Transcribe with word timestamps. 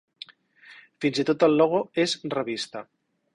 Fins 1.05 1.21
i 1.23 1.25
tot 1.31 1.45
el 1.49 1.53
logo 1.59 1.83
és 2.05 2.17
revista. 2.37 2.83